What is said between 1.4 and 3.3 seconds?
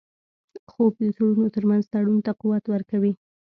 ترمنځ تړون ته قوت ورکوي